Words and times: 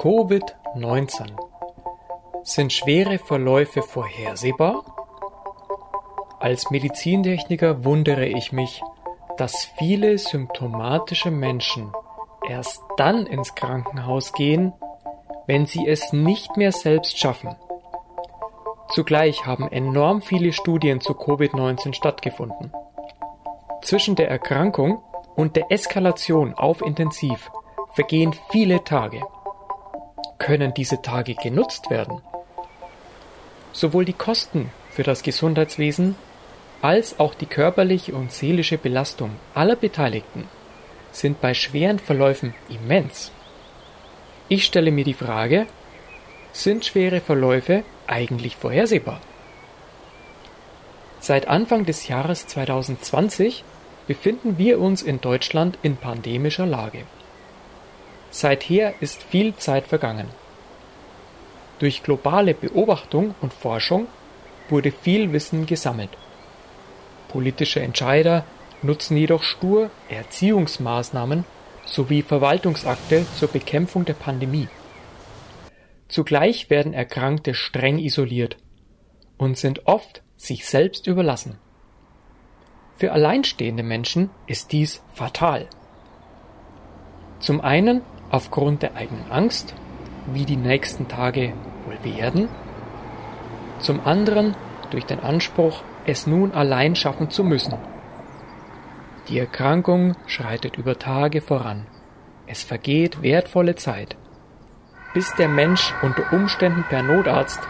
Covid-19. 0.00 1.36
Sind 2.42 2.72
schwere 2.72 3.18
Verläufe 3.18 3.82
vorhersehbar? 3.82 4.82
Als 6.38 6.70
Medizintechniker 6.70 7.84
wundere 7.84 8.24
ich 8.24 8.50
mich, 8.50 8.80
dass 9.36 9.66
viele 9.76 10.16
symptomatische 10.16 11.30
Menschen 11.30 11.92
erst 12.48 12.82
dann 12.96 13.26
ins 13.26 13.54
Krankenhaus 13.54 14.32
gehen, 14.32 14.72
wenn 15.46 15.66
sie 15.66 15.86
es 15.86 16.14
nicht 16.14 16.56
mehr 16.56 16.72
selbst 16.72 17.18
schaffen. 17.18 17.54
Zugleich 18.88 19.44
haben 19.44 19.70
enorm 19.70 20.22
viele 20.22 20.54
Studien 20.54 21.02
zu 21.02 21.12
Covid-19 21.12 21.92
stattgefunden. 21.92 22.72
Zwischen 23.82 24.16
der 24.16 24.30
Erkrankung 24.30 25.02
und 25.36 25.56
der 25.56 25.70
Eskalation 25.70 26.54
auf 26.54 26.80
Intensiv 26.80 27.50
vergehen 27.92 28.34
viele 28.48 28.82
Tage. 28.82 29.20
Können 30.40 30.72
diese 30.72 31.02
Tage 31.02 31.34
genutzt 31.34 31.90
werden? 31.90 32.22
Sowohl 33.72 34.06
die 34.06 34.14
Kosten 34.14 34.72
für 34.90 35.02
das 35.02 35.22
Gesundheitswesen 35.22 36.16
als 36.80 37.20
auch 37.20 37.34
die 37.34 37.46
körperliche 37.46 38.14
und 38.14 38.32
seelische 38.32 38.78
Belastung 38.78 39.32
aller 39.54 39.76
Beteiligten 39.76 40.48
sind 41.12 41.42
bei 41.42 41.52
schweren 41.52 41.98
Verläufen 41.98 42.54
immens. 42.70 43.32
Ich 44.48 44.64
stelle 44.64 44.90
mir 44.90 45.04
die 45.04 45.14
Frage, 45.14 45.66
sind 46.52 46.86
schwere 46.86 47.20
Verläufe 47.20 47.84
eigentlich 48.06 48.56
vorhersehbar? 48.56 49.20
Seit 51.20 51.48
Anfang 51.48 51.84
des 51.84 52.08
Jahres 52.08 52.46
2020 52.46 53.62
befinden 54.06 54.56
wir 54.56 54.80
uns 54.80 55.02
in 55.02 55.20
Deutschland 55.20 55.78
in 55.82 55.96
pandemischer 55.96 56.66
Lage. 56.66 57.04
Seither 58.30 58.94
ist 59.00 59.22
viel 59.22 59.56
Zeit 59.56 59.86
vergangen. 59.86 60.28
Durch 61.80 62.02
globale 62.02 62.54
Beobachtung 62.54 63.34
und 63.40 63.52
Forschung 63.52 64.06
wurde 64.68 64.92
viel 64.92 65.32
Wissen 65.32 65.66
gesammelt. 65.66 66.10
Politische 67.28 67.80
Entscheider 67.80 68.44
nutzen 68.82 69.16
jedoch 69.16 69.42
stur 69.42 69.90
Erziehungsmaßnahmen 70.08 71.44
sowie 71.84 72.22
Verwaltungsakte 72.22 73.26
zur 73.34 73.48
Bekämpfung 73.48 74.04
der 74.04 74.14
Pandemie. 74.14 74.68
Zugleich 76.08 76.70
werden 76.70 76.92
Erkrankte 76.92 77.54
streng 77.54 77.98
isoliert 77.98 78.56
und 79.38 79.56
sind 79.56 79.86
oft 79.86 80.22
sich 80.36 80.66
selbst 80.66 81.06
überlassen. 81.06 81.58
Für 82.96 83.12
alleinstehende 83.12 83.82
Menschen 83.82 84.30
ist 84.46 84.72
dies 84.72 85.02
fatal. 85.14 85.68
Zum 87.38 87.60
einen 87.60 88.02
aufgrund 88.30 88.82
der 88.82 88.96
eigenen 88.96 89.30
Angst, 89.30 89.74
wie 90.32 90.44
die 90.44 90.56
nächsten 90.56 91.08
Tage 91.08 91.52
wohl 91.84 92.16
werden, 92.16 92.48
zum 93.78 94.00
anderen 94.06 94.54
durch 94.90 95.06
den 95.06 95.20
Anspruch, 95.20 95.82
es 96.06 96.26
nun 96.26 96.52
allein 96.52 96.94
schaffen 96.96 97.30
zu 97.30 97.44
müssen. 97.44 97.74
Die 99.28 99.38
Erkrankung 99.38 100.16
schreitet 100.26 100.76
über 100.76 100.98
Tage 100.98 101.40
voran. 101.40 101.86
Es 102.46 102.62
vergeht 102.62 103.22
wertvolle 103.22 103.76
Zeit, 103.76 104.16
bis 105.14 105.34
der 105.36 105.48
Mensch 105.48 105.94
unter 106.02 106.32
Umständen 106.32 106.84
per 106.88 107.02
Notarzt 107.02 107.60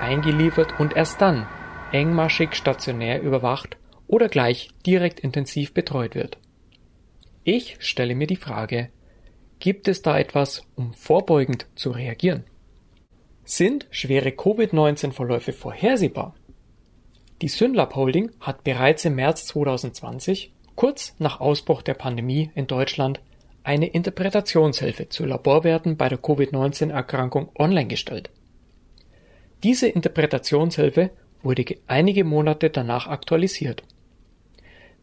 eingeliefert 0.00 0.78
und 0.78 0.94
erst 0.94 1.20
dann 1.22 1.46
engmaschig 1.92 2.54
stationär 2.54 3.22
überwacht 3.22 3.76
oder 4.06 4.28
gleich 4.28 4.70
direkt 4.84 5.20
intensiv 5.20 5.72
betreut 5.72 6.14
wird. 6.14 6.38
Ich 7.44 7.76
stelle 7.78 8.14
mir 8.14 8.26
die 8.26 8.36
Frage, 8.36 8.90
Gibt 9.58 9.88
es 9.88 10.02
da 10.02 10.18
etwas, 10.18 10.62
um 10.76 10.92
vorbeugend 10.92 11.66
zu 11.74 11.90
reagieren? 11.90 12.44
Sind 13.44 13.86
schwere 13.90 14.32
Covid-19-Verläufe 14.32 15.52
vorhersehbar? 15.52 16.34
Die 17.42 17.48
Synlab 17.48 17.94
Holding 17.94 18.30
hat 18.40 18.64
bereits 18.64 19.04
im 19.04 19.14
März 19.14 19.46
2020, 19.46 20.52
kurz 20.74 21.14
nach 21.18 21.40
Ausbruch 21.40 21.82
der 21.82 21.94
Pandemie 21.94 22.50
in 22.54 22.66
Deutschland, 22.66 23.20
eine 23.62 23.88
Interpretationshilfe 23.88 25.08
zu 25.08 25.24
Laborwerten 25.24 25.96
bei 25.96 26.08
der 26.08 26.18
Covid-19-Erkrankung 26.18 27.50
online 27.58 27.88
gestellt. 27.88 28.30
Diese 29.62 29.88
Interpretationshilfe 29.88 31.10
wurde 31.42 31.64
einige 31.86 32.24
Monate 32.24 32.70
danach 32.70 33.06
aktualisiert. 33.06 33.82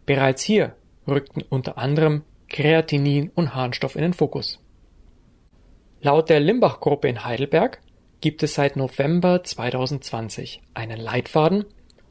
Bereits 0.06 0.44
hier 0.44 0.76
rückten 1.08 1.44
unter 1.50 1.78
anderem 1.78 2.24
Kreatinin 2.54 3.32
und 3.34 3.56
Harnstoff 3.56 3.96
in 3.96 4.04
den 4.04 4.14
Fokus. 4.14 4.60
Laut 6.02 6.30
der 6.30 6.40
Limbach-Gruppe 6.40 7.08
in 7.08 7.26
Heidelberg 7.26 7.82
gibt 8.22 8.44
es 8.44 8.54
seit 8.54 8.76
November 8.76 9.44
2020 9.44 10.62
einen 10.76 11.00
Leitfaden, 11.00 11.66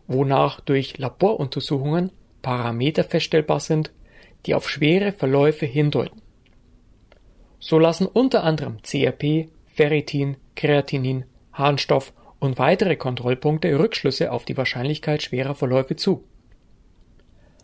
wonach 0.09 0.59
durch 0.61 0.99
Laboruntersuchungen 0.99 2.11
Parameter 2.43 3.05
feststellbar 3.05 3.61
sind, 3.61 3.93
die 4.45 4.57
auf 4.57 4.69
schwere 4.69 5.13
Verläufe 5.13 5.65
hindeuten. 5.65 6.21
So 7.61 7.79
lassen 7.79 8.07
unter 8.07 8.43
anderem 8.43 8.83
CRP, 8.83 9.49
Ferritin, 9.67 10.39
Kreatinin, 10.57 11.25
Harnstoff 11.53 12.13
und 12.41 12.59
weitere 12.59 12.97
Kontrollpunkte 12.97 13.79
Rückschlüsse 13.79 14.33
auf 14.33 14.45
die 14.45 14.57
Wahrscheinlichkeit 14.57 15.23
schwerer 15.23 15.55
Verläufe 15.55 15.95
zu. 15.95 16.25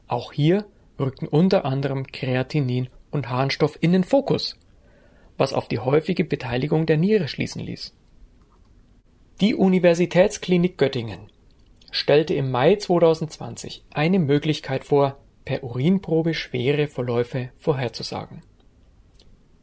Auch 0.07 0.33
hier 0.33 0.65
rückten 0.99 1.29
unter 1.29 1.65
anderem 1.65 2.07
Kreatinin 2.07 2.89
und 3.11 3.29
Harnstoff 3.29 3.79
in 3.81 3.93
den 3.93 4.05
Fokus, 4.05 4.59
was 5.37 5.53
auf 5.53 5.69
die 5.69 5.79
häufige 5.79 6.25
Beteiligung 6.25 6.87
der 6.87 6.97
Niere 6.97 7.29
schließen 7.29 7.63
ließ. 7.63 7.95
Die 9.41 9.55
Universitätsklinik 9.55 10.77
Göttingen 10.77 11.31
stellte 11.91 12.35
im 12.35 12.51
Mai 12.51 12.77
2020 12.77 13.85
eine 13.91 14.19
Möglichkeit 14.19 14.85
vor, 14.85 15.19
per 15.45 15.65
Urinprobe 15.65 16.35
schwere 16.35 16.89
Verläufe 16.89 17.51
vorherzusagen. 17.57 18.43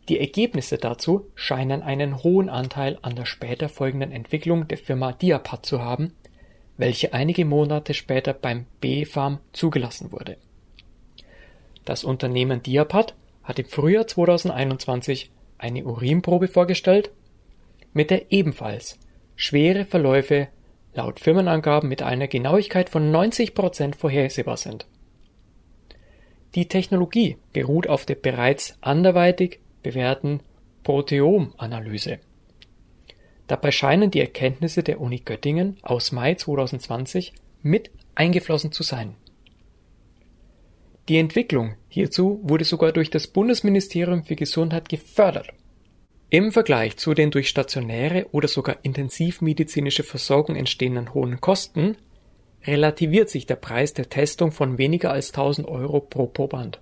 Die 0.10 0.20
Ergebnisse 0.20 0.78
dazu 0.78 1.28
scheinen 1.36 1.84
einen 1.84 2.24
hohen 2.24 2.50
Anteil 2.50 2.98
an 3.02 3.16
der 3.16 3.26
später 3.26 3.70
folgenden 3.70 4.12
Entwicklung 4.12 4.68
der 4.68 4.78
Firma 4.78 5.12
Diapat 5.12 5.66
zu 5.66 5.84
haben, 5.84 6.14
welche 6.78 7.14
einige 7.14 7.46
Monate 7.46 7.94
später 7.94 8.34
beim 8.34 8.66
BfArM 8.82 9.40
zugelassen 9.52 10.12
wurde 10.12 10.38
das 11.86 12.04
Unternehmen 12.04 12.62
Diapat 12.64 13.16
hat 13.44 13.60
im 13.60 13.66
Frühjahr 13.66 14.08
2021 14.08 15.32
eine 15.58 15.86
Urinprobe 15.86 16.48
vorgestellt, 16.48 17.12
mit 17.94 18.10
der 18.10 18.32
ebenfalls 18.32 19.00
schwere 19.36 19.86
Verläufe 19.86 20.50
laut 20.94 21.20
Firmenangaben 21.20 21.88
mit 21.88 22.02
einer 22.02 22.28
Genauigkeit 22.28 22.90
von 22.90 23.12
90 23.12 23.54
Prozent 23.54 23.96
vorhersehbar 23.96 24.58
sind. 24.58 24.88
Die 26.56 26.68
Technologie 26.68 27.38
beruht 27.54 27.88
auf 27.88 28.06
der 28.06 28.16
bereits 28.16 28.78
anderweitig 28.82 29.60
bewährten 29.84 30.40
Proteomanalyse. 30.84 32.20
Dabei 33.48 33.72
scheinen 33.72 34.10
die 34.10 34.22
Erkenntnisse 34.22 34.82
der 34.82 35.00
Uni 35.00 35.20
Göttingen 35.20 35.78
aus 35.82 36.12
Mai 36.12 36.36
2020 36.36 37.34
mit 37.62 37.92
eingeflossen 38.16 38.72
zu 38.72 38.84
sein 38.84 39.16
die 41.08 41.18
Entwicklung 41.18 41.76
hierzu 41.88 42.40
wurde 42.44 42.66
sogar 42.66 42.92
durch 42.92 43.10
das 43.10 43.28
Bundesministerium 43.28 44.26
für 44.26 44.36
Gesundheit 44.36 44.90
gefördert. 44.90 45.50
Im 46.30 46.52
Vergleich 46.52 46.98
zu 46.98 47.14
den 47.14 47.30
durch 47.30 47.48
stationäre 47.50 48.28
oder 48.32 48.48
sogar 48.48 48.78
intensivmedizinische 48.82 50.04
Versorgung 50.04 50.56
entstehenden 50.56 51.14
hohen 51.14 51.40
Kosten 51.40 51.96
relativiert 52.66 53.30
sich 53.30 53.46
der 53.46 53.58
Preis 53.58 53.94
der 53.94 54.10
Testung 54.10 54.52
von 54.52 54.80
weniger 54.80 55.12
als 55.12 55.30
1000 55.30 55.68
Euro 55.68 56.00
pro 56.00 56.26
Proband. 56.26 56.80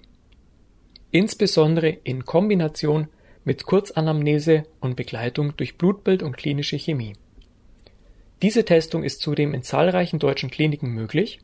Insbesondere 1.12 1.89
in 1.89 2.25
Kombination 2.25 3.09
mit 3.44 3.66
Kurzanamnese 3.66 4.63
und 4.79 4.95
Begleitung 4.95 5.56
durch 5.57 5.78
Blutbild 5.78 6.24
und 6.24 6.38
klinische 6.38 6.77
Chemie. 6.77 7.13
Diese 8.42 8.63
Testung 8.63 9.03
ist 9.03 9.21
zudem 9.21 9.53
in 9.53 9.63
zahlreichen 9.63 10.19
deutschen 10.19 10.50
Kliniken 10.50 10.89
möglich, 10.89 11.39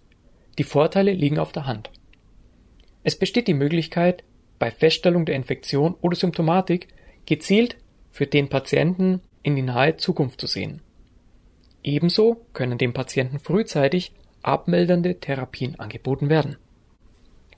die 0.57 0.63
Vorteile 0.63 1.12
liegen 1.12 1.38
auf 1.38 1.51
der 1.51 1.65
Hand. 1.65 1.92
Es 3.04 3.18
besteht 3.18 3.48
die 3.48 3.54
Möglichkeit, 3.54 4.24
bei 4.60 4.72
Feststellung 4.72 5.25
der 5.25 5.36
Infektion 5.36 5.96
oder 6.01 6.16
Symptomatik 6.16 6.90
gezielt 7.25 7.78
für 8.12 8.28
den 8.28 8.50
Patienten 8.50 9.22
in 9.42 9.56
die 9.56 9.62
nahe 9.62 9.98
Zukunft 9.98 10.42
zu 10.42 10.48
sehen. 10.48 10.81
Ebenso 11.81 12.46
können 12.54 12.78
dem 12.78 12.94
Patienten 12.94 13.40
frühzeitig 13.40 14.12
abmildernde 14.44 15.19
Therapien 15.19 15.80
angeboten 15.80 16.30
werden. 16.30 16.57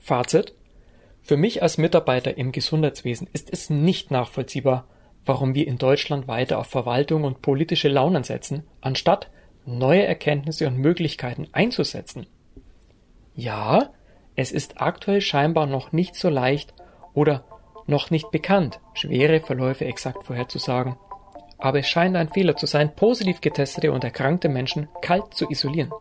Fazit 0.00 0.54
Für 1.22 1.36
mich 1.36 1.62
als 1.62 1.78
Mitarbeiter 1.78 2.36
im 2.36 2.52
Gesundheitswesen 2.52 3.28
ist 3.32 3.52
es 3.52 3.70
nicht 3.70 4.10
nachvollziehbar, 4.10 4.86
warum 5.24 5.54
wir 5.54 5.66
in 5.66 5.78
Deutschland 5.78 6.28
weiter 6.28 6.58
auf 6.58 6.66
Verwaltung 6.66 7.24
und 7.24 7.42
politische 7.42 7.88
Launen 7.88 8.24
setzen, 8.24 8.64
anstatt 8.80 9.30
neue 9.64 10.04
Erkenntnisse 10.04 10.66
und 10.66 10.78
Möglichkeiten 10.78 11.48
einzusetzen. 11.52 12.26
Ja, 13.34 13.90
es 14.36 14.52
ist 14.52 14.80
aktuell 14.80 15.20
scheinbar 15.20 15.66
noch 15.66 15.92
nicht 15.92 16.14
so 16.14 16.28
leicht 16.28 16.74
oder 17.14 17.44
noch 17.86 18.10
nicht 18.10 18.30
bekannt, 18.30 18.80
schwere 18.94 19.40
Verläufe 19.40 19.84
exakt 19.84 20.24
vorherzusagen. 20.24 20.96
aber 21.58 21.78
es 21.78 21.86
scheint 21.86 22.16
ein 22.16 22.28
Fehler 22.28 22.56
zu 22.56 22.66
sein, 22.66 22.94
positiv 22.96 23.40
getestete 23.40 23.92
und 23.92 24.02
erkrankte 24.02 24.48
Menschen 24.48 24.88
kalt 25.00 25.32
zu 25.32 25.48
isolieren, 25.48 25.92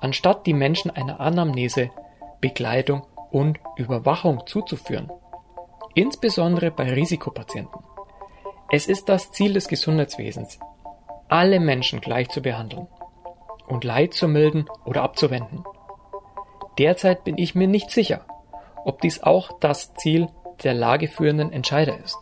anstatt 0.00 0.46
die 0.46 0.54
Menschen 0.54 0.90
einer 0.90 1.20
Anamnese, 1.20 1.90
Begleitung 2.40 3.06
und 3.30 3.58
Überwachung 3.76 4.46
zuzuführen, 4.46 5.10
insbesondere 5.94 6.70
bei 6.70 6.90
Risikopatienten. 6.90 7.82
Es 8.70 8.86
ist 8.86 9.10
das 9.10 9.30
Ziel 9.30 9.52
des 9.52 9.68
Gesundheitswesens, 9.68 10.58
alle 11.28 11.60
Menschen 11.60 12.00
gleich 12.00 12.30
zu 12.30 12.40
behandeln 12.40 12.88
und 13.68 13.84
Leid 13.84 14.14
zu 14.14 14.26
milden 14.26 14.70
oder 14.86 15.02
abzuwenden. 15.02 15.64
Derzeit 16.78 17.24
bin 17.24 17.38
ich 17.38 17.54
mir 17.54 17.68
nicht 17.68 17.90
sicher, 17.90 18.26
ob 18.84 19.00
dies 19.00 19.22
auch 19.22 19.58
das 19.60 19.94
Ziel 19.94 20.28
der 20.62 20.74
lageführenden 20.74 21.52
Entscheider 21.52 21.98
ist. 22.02 22.18